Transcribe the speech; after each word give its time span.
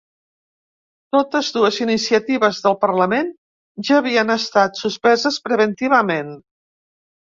Totes 1.15 1.49
dues 1.57 1.77
iniciatives 1.83 2.61
del 2.65 2.77
parlament 2.85 3.29
ja 3.91 3.99
havien 4.05 4.37
estat 4.37 4.83
suspeses 4.85 5.39
preventivament. 5.49 6.35